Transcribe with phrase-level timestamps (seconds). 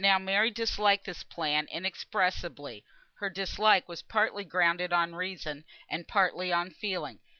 [0.03, 2.83] Now Mary disliked this plan inexpressibly;
[3.19, 7.19] her dislike was partly grounded on reason, and partly on feeling.